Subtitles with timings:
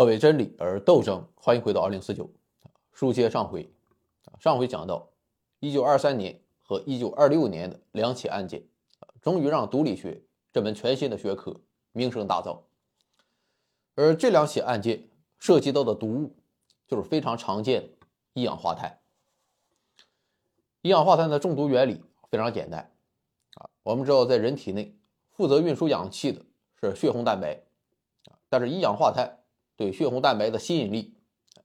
[0.00, 1.28] 要为真理而斗争。
[1.34, 2.30] 欢迎回到二零四九，
[2.90, 3.70] 书接上回。
[4.38, 5.10] 上回讲到，
[5.58, 8.64] 一九二三年和一九二六年的两起案件，
[9.20, 10.22] 终于让毒理学
[10.54, 11.54] 这门全新的学科
[11.92, 12.60] 名声大噪。
[13.94, 15.06] 而这两起案件
[15.38, 16.34] 涉及到的毒物，
[16.86, 19.00] 就是非常常见的一氧化碳。
[20.80, 22.90] 一氧化碳的中毒原理非常简单
[23.56, 24.96] 啊，我们知道在人体内
[25.30, 26.42] 负责运输氧气的
[26.80, 27.64] 是血红蛋白
[28.24, 29.36] 啊但是一氧化碳。
[29.80, 31.16] 对血红蛋白的吸引力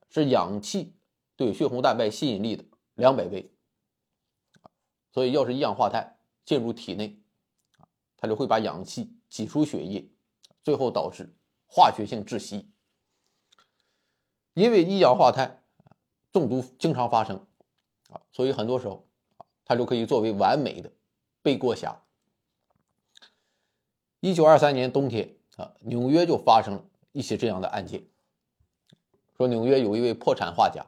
[0.08, 0.94] 是氧气
[1.36, 3.52] 对血红蛋白吸引力的两百倍，
[5.12, 7.20] 所以要是一氧化碳进入体内，
[8.16, 10.08] 它就会把氧气挤出血液，
[10.64, 12.70] 最后导致化学性窒息。
[14.54, 15.62] 因为一氧化碳
[16.32, 17.46] 中毒经常发生
[18.08, 19.06] 啊，所以很多时候
[19.66, 20.90] 它就可以作为完美的
[21.42, 22.02] 背锅侠。
[24.20, 26.84] 一九二三年冬天啊，纽约就发生了。
[27.16, 28.06] 一起这样的案件，
[29.38, 30.82] 说纽约有一位破产画家，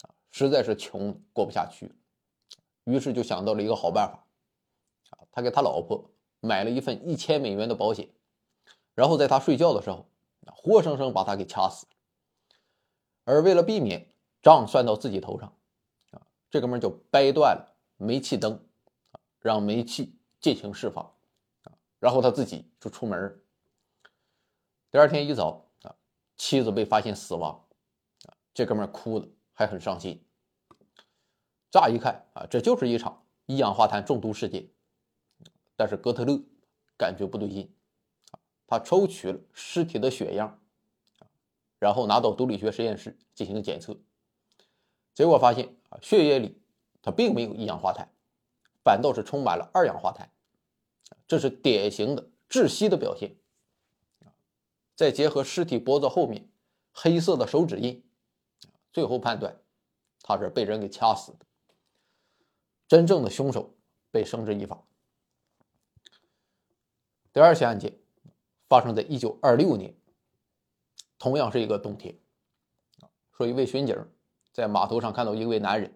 [0.00, 1.94] 啊，实在是穷过不下去，
[2.84, 4.24] 于是就想到了一个好办法，
[5.10, 6.10] 啊，他给他老婆
[6.40, 8.08] 买了一份一千美元的保险，
[8.94, 10.06] 然后在他睡觉的时候，
[10.56, 11.86] 活生生把他给掐死。
[13.24, 14.10] 而为了避免
[14.40, 15.54] 账算到自己头上，
[16.12, 18.58] 啊，这哥们就掰断了煤气灯，
[19.38, 21.04] 让煤气尽情释放，
[21.64, 23.38] 啊，然后他自己就出门。
[24.90, 25.60] 第二天一早。
[26.36, 27.66] 妻子被发现死亡，
[28.26, 30.24] 啊，这哥们哭的还很伤心。
[31.70, 34.68] 乍一看啊，这就是一场一氧化碳中毒事件。
[35.76, 36.40] 但是哥特勒
[36.96, 37.74] 感觉不对劲，
[38.66, 40.60] 他抽取了尸体的血样，
[41.80, 43.96] 然后拿到毒理学实验室进行检测，
[45.14, 46.62] 结果发现啊，血液里
[47.02, 48.08] 它并没有一氧化碳，
[48.84, 50.30] 反倒是充满了二氧化碳，
[51.26, 53.36] 这是典型的窒息的表现。
[54.94, 56.48] 再结合尸体脖子后面
[56.92, 58.04] 黑色的手指印，
[58.92, 59.60] 最后判断
[60.22, 61.38] 他是被人给掐死的。
[62.86, 63.74] 真正的凶手
[64.10, 64.84] 被绳之以法。
[67.32, 67.98] 第二起案件
[68.68, 69.92] 发生在一九二六年，
[71.18, 72.16] 同样是一个冬天。
[73.36, 73.96] 说一位巡警
[74.52, 75.92] 在码头上看到一位男人，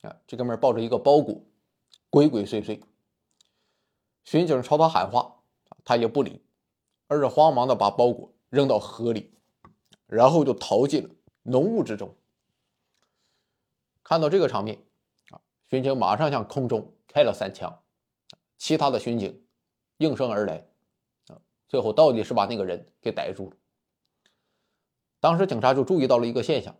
[0.00, 1.44] 啊，这哥们抱着一个包裹，
[2.08, 2.80] 鬼鬼祟祟。
[4.24, 5.42] 巡警朝他喊话，
[5.84, 6.40] 他也不理。
[7.12, 9.34] 而是慌忙的把包裹扔到河里，
[10.06, 11.10] 然后就逃进了
[11.42, 12.16] 浓雾之中。
[14.02, 14.82] 看到这个场面，
[15.28, 17.82] 啊，巡警马上向空中开了三枪，
[18.56, 19.44] 其他的巡警
[19.98, 20.66] 应声而来，
[21.26, 21.36] 啊，
[21.68, 23.56] 最后到底是把那个人给逮住了。
[25.20, 26.74] 当时警察就注意到了一个现象，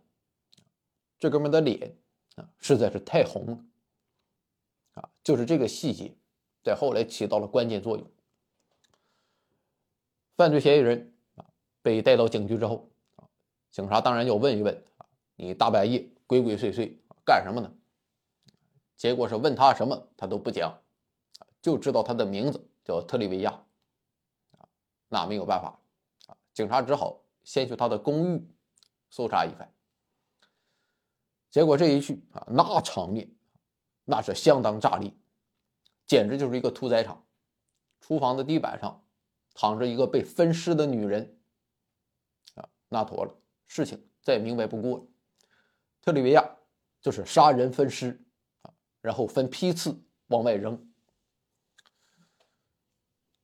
[1.19, 1.95] 这哥们的脸
[2.37, 3.65] 啊实在是太红了，
[4.95, 6.17] 啊，就是这个细节，
[6.63, 8.09] 在后来起到了关键作用。
[10.35, 11.45] 犯罪嫌疑人啊
[11.81, 13.29] 被带到警局之后啊，
[13.71, 15.05] 警察当然要问一问啊，
[15.35, 16.91] 你大半夜鬼鬼祟祟
[17.23, 17.71] 干什么呢？
[18.95, 20.75] 结果是问他什么他都不讲，
[21.61, 23.63] 就知道他的名字叫特里维亚，
[25.07, 25.79] 那没有办法，
[26.53, 28.47] 警察只好先去他的公寓
[29.09, 29.71] 搜查一番。
[31.51, 33.29] 结果这一去啊，那场面
[34.05, 35.13] 那是相当炸裂，
[36.07, 37.23] 简直就是一个屠宰场，
[37.99, 38.99] 厨房的地板上。
[39.53, 41.37] 躺着一个被分尸的女人，
[42.55, 43.35] 啊，那妥了，
[43.67, 45.05] 事情再明白不过了。
[46.01, 46.57] 特里维亚
[47.01, 48.19] 就是杀人分尸，
[48.63, 49.95] 啊，然后分批次
[50.27, 50.91] 往外扔。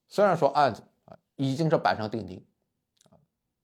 [0.07, 2.43] 虽然说案子啊已经是板上钉钉，
[3.11, 3.13] 啊，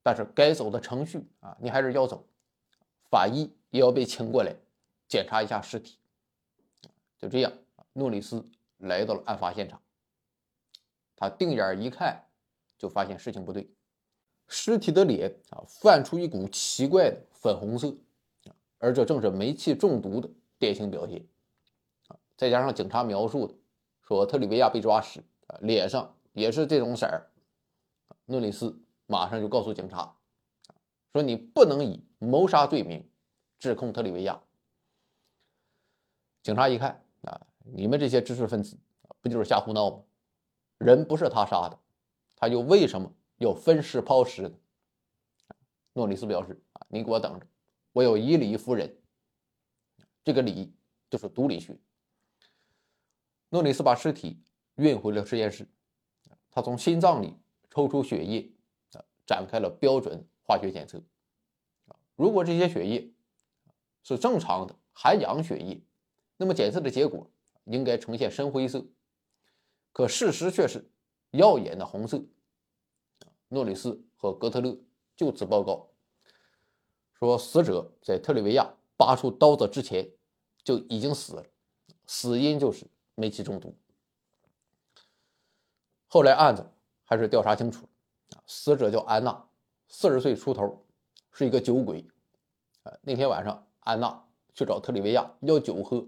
[0.02, 2.28] 但是该走的程序啊你还是要走，
[3.10, 4.54] 法医也要被请过来
[5.08, 5.98] 检查一下尸体。
[7.18, 7.52] 就这样，
[7.92, 9.82] 诺里斯来到了案发现场，
[11.16, 12.22] 他定眼一看。
[12.78, 13.70] 就发现事情不对，
[14.48, 17.94] 尸体的脸啊泛出一股奇怪的粉红色，
[18.78, 20.28] 而这正是煤气中毒的
[20.58, 21.26] 典型表现
[22.08, 22.16] 啊！
[22.36, 23.54] 再加上警察描述的
[24.02, 27.30] 说特里维亚被抓时啊脸上也是这种色儿，
[28.26, 30.14] 诺里斯马上就告诉警察
[31.12, 33.08] 说：“你不能以谋杀罪名
[33.58, 34.40] 指控特里维亚。”
[36.42, 38.78] 警察一看啊，你们这些知识分子
[39.20, 40.02] 不就是瞎胡闹吗？
[40.78, 41.78] 人不是他杀的。
[42.36, 44.52] 他又为什么要分尸抛尸呢？
[45.94, 47.46] 诺里斯表示：“啊，你给我等着，
[47.92, 49.02] 我有以理服人。
[50.22, 50.76] 这个理
[51.08, 51.78] 就是毒理学。”
[53.48, 54.38] 诺里斯把尸体
[54.74, 55.66] 运回了实验室，
[56.50, 57.34] 他从心脏里
[57.70, 58.52] 抽出血液，
[58.92, 61.02] 啊，展开了标准化学检测。
[62.14, 63.10] 如果这些血液
[64.02, 65.82] 是正常的含氧血液，
[66.36, 67.30] 那么检测的结果
[67.64, 68.84] 应该呈现深灰色。
[69.92, 70.90] 可事实却是。
[71.30, 72.22] 耀眼的红色，
[73.48, 74.78] 诺里斯和格特勒
[75.16, 75.88] 就此报告
[77.12, 80.10] 说死者在特里维亚拔出刀子之前
[80.62, 81.44] 就已经死了，
[82.06, 83.74] 死因就是煤气中毒。
[86.08, 86.66] 后来案子
[87.04, 87.88] 还是调查清楚，
[88.46, 89.48] 死者叫安娜，
[89.88, 90.84] 四十岁出头，
[91.32, 92.06] 是一个酒鬼。
[93.02, 94.24] 那天晚上安娜
[94.54, 96.06] 去找特里维亚要酒喝，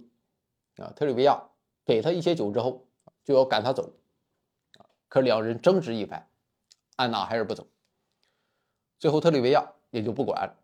[0.76, 1.50] 啊，特里维亚
[1.84, 2.86] 给他一些酒之后
[3.24, 3.92] 就要赶他走，
[5.08, 6.28] 可两人争执一番，
[6.96, 7.66] 安娜还是不走。
[8.98, 10.54] 最后特里维亚也就不管了。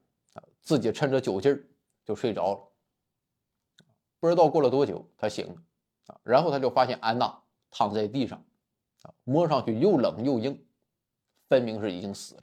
[0.60, 1.62] 自己趁着酒劲儿
[2.04, 3.84] 就睡着了，
[4.18, 8.42] 不知道过了多久，他醒了，然后他就发现安娜躺在地上，
[9.24, 10.66] 摸上去又冷又硬，
[11.48, 12.42] 分明是已经死了。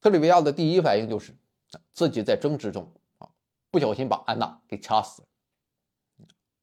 [0.00, 1.36] 特里维亚的第一反应就是
[1.92, 3.28] 自己在争执中啊，
[3.70, 5.28] 不小心把安娜给掐死了。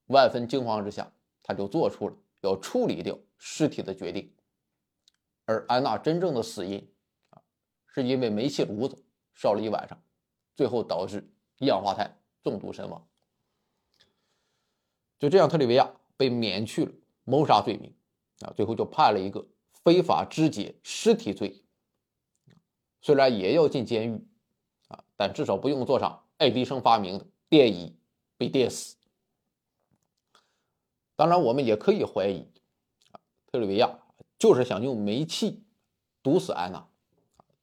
[0.08, 1.12] 万分惊慌之下，
[1.44, 4.34] 他就做出了要处理掉尸体的决定。
[5.46, 6.90] 而安娜真正的死因
[7.30, 7.42] 啊，
[7.88, 9.04] 是因为煤气炉子。
[9.40, 10.02] 烧了一晚上，
[10.56, 11.30] 最后导致
[11.60, 13.08] 一氧化碳中毒身亡。
[15.20, 16.92] 就这样，特里维亚被免去了
[17.24, 17.94] 谋杀罪名，
[18.40, 19.48] 啊，最后就判了一个
[19.84, 21.62] 非法肢解尸体罪。
[23.00, 24.28] 虽然也要进监狱，
[24.88, 27.96] 啊，但至少不用坐上爱迪生发明的电椅
[28.38, 28.96] 被电死。
[31.16, 32.48] 当然，我们也可以怀疑，
[33.58, 34.00] 啊，特里维亚
[34.38, 35.64] 就是想用煤气
[36.22, 36.88] 毒死安娜，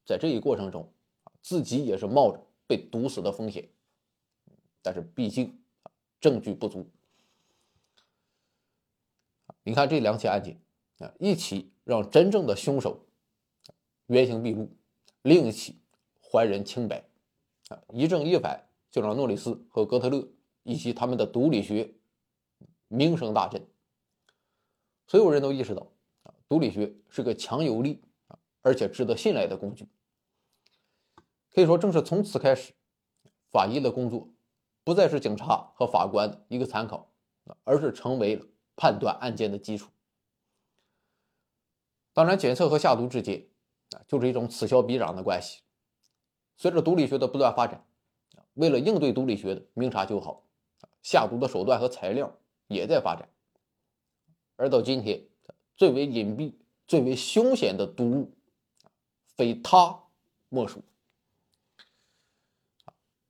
[0.04, 0.90] 在这一过程中。
[1.40, 3.68] 自己也是冒着被毒死的风险，
[4.80, 5.60] 但是毕竟
[6.18, 6.88] 证据不足。
[9.62, 10.58] 你看这两起案件
[11.00, 13.04] 啊，一起让真正的凶手
[14.06, 14.70] 原形毕露，
[15.20, 15.76] 另一起
[16.22, 17.04] 还人清白
[17.68, 20.26] 啊，一正一反，就让诺里斯和哥特勒
[20.62, 21.92] 以及他们的毒理学
[22.88, 23.62] 名声大振。
[25.06, 25.86] 所有人都意识到
[26.22, 29.88] 啊，毒理学是个强有力啊，而且值得信赖的工具。
[31.50, 32.72] 可以说，正是从此开始，
[33.50, 34.28] 法医的工作
[34.82, 37.12] 不再是警察和法官的一个参考，
[37.64, 38.42] 而是成为
[38.74, 39.90] 判断案件的基础。
[42.12, 43.46] 当然，检测和下毒之间
[43.90, 45.62] 啊，就是一种此消彼长的关系。
[46.56, 47.86] 随着毒理学的不断发展，
[48.54, 50.44] 为了应对毒理学的明察秋毫，
[51.02, 52.36] 下毒的手段和材料
[52.68, 53.28] 也在发展。
[54.56, 55.24] 而到今天，
[55.76, 56.54] 最为隐蔽、
[56.86, 58.32] 最为凶险的毒物，
[59.36, 60.04] 非他
[60.48, 60.82] 莫属。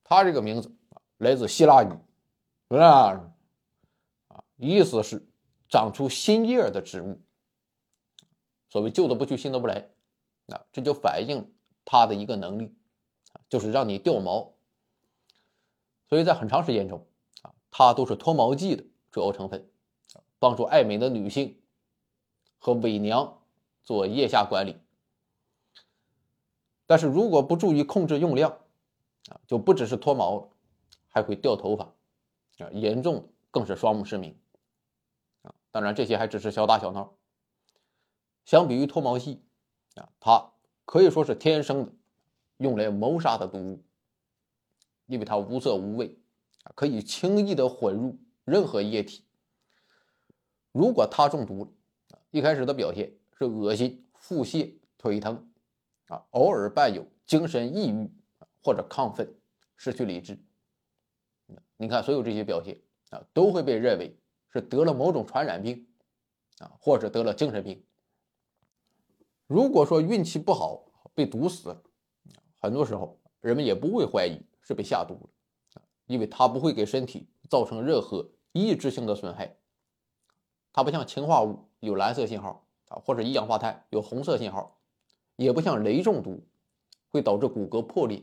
[0.03, 0.71] 他这个名字，
[1.17, 3.33] 来自希腊语，啊，
[4.29, 5.27] 啊，意思是
[5.69, 7.21] 长出新叶的植物。
[8.69, 9.89] 所谓旧的不去，新的不来，
[10.49, 11.55] 啊，这就反映
[11.85, 12.75] 他的一个能力，
[13.49, 14.53] 就是让你掉毛。
[16.09, 17.07] 所以在很长时间中，
[17.43, 19.67] 啊，它都是脱毛剂的主要成分，
[20.45, 21.59] 帮助爱美的女性
[22.59, 23.41] 和伪娘
[23.83, 24.77] 做腋下管理。
[26.85, 28.51] 但是如果不注意控制用量，
[29.31, 30.51] 啊，就不只是脱毛了，
[31.09, 31.85] 还会掉头发，
[32.59, 34.39] 啊，严重更是双目失明，
[35.41, 37.17] 啊，当然这些还只是小打小闹。
[38.45, 39.43] 相比于脱毛剂，
[39.95, 40.53] 啊，它
[40.85, 41.93] 可以说是天生的，
[42.59, 43.83] 用来谋杀的毒物，
[45.07, 46.19] 因为它无色无味，
[46.65, 49.25] 啊，可以轻易的混入任何液体。
[50.75, 55.51] 如果它中毒了，一开始的表现是恶心、腹泻、腿疼，
[56.09, 58.13] 啊，偶尔伴有精神抑郁。
[58.67, 59.31] 或者亢奋、
[59.77, 60.43] 失去理智，
[61.77, 64.19] 你看，所有这些表现啊，都会被认为
[64.49, 65.87] 是得了某种传染病
[66.61, 67.85] 啊，或者得了精神病。
[69.47, 70.83] 如果说运气不好
[71.15, 71.83] 被毒死了，
[72.59, 79.55] 很多时候人们也不会怀疑是被下毒了，因为它不会给身体造成任何抑制性的损害。
[80.75, 84.77] 它不像氰化物有蓝色信号啊，或者一氧化碳有红色信号，
[85.37, 86.45] 也不像雷中毒
[87.11, 88.23] 会导致骨骼破裂。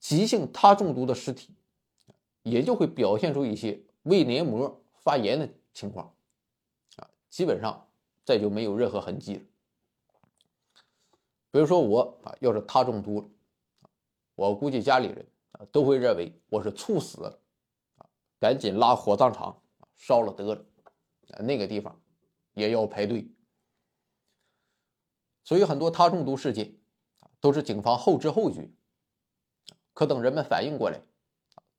[0.00, 1.54] 急性他中毒的尸体，
[2.42, 6.12] 也就会表现出一些胃黏膜发炎的情况，
[6.96, 7.86] 啊，基本上
[8.24, 9.42] 再就没有任何痕迹了。
[11.52, 13.28] 比如说我啊，要是他中毒了，
[14.34, 17.38] 我估计家里人啊都会认为我是猝死了，
[17.98, 18.06] 啊，
[18.40, 19.62] 赶紧拉火葬场
[19.96, 20.64] 烧了得了，
[21.38, 22.00] 那个地方
[22.54, 23.30] 也要排队。
[25.44, 26.76] 所以很多他中毒事件，
[27.40, 28.70] 都是警方后知后觉。
[29.92, 31.00] 可等人们反应过来，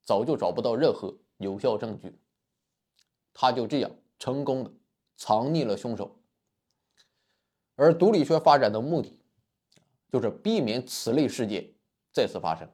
[0.03, 2.19] 早就找不到任何有效证据，
[3.33, 4.71] 他就这样成功的
[5.17, 6.19] 藏匿了凶手。
[7.75, 9.17] 而毒理学发展的目的，
[10.11, 11.73] 就是避免此类事件
[12.11, 12.69] 再次发生。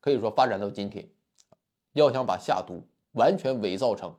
[0.00, 1.08] 可以说，发展到今天，
[1.92, 4.18] 要想把下毒完全伪造成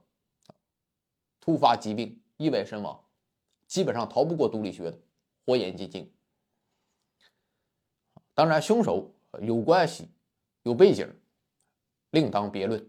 [1.49, 3.03] 突发疾病、意外身亡，
[3.65, 4.99] 基本上逃不过毒理学的
[5.47, 6.13] 火眼金睛。
[8.35, 10.07] 当然，凶手有关系、
[10.61, 11.11] 有背景，
[12.11, 12.87] 另当别论。